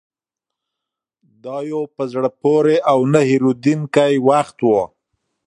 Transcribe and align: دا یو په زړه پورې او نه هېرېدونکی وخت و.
دا 1.43 1.57
یو 1.71 1.81
په 1.95 2.03
زړه 2.11 2.29
پورې 2.41 2.75
او 2.91 2.99
نه 3.13 3.21
هېرېدونکی 3.29 4.13
وخت 4.29 4.57
و. 4.63 4.69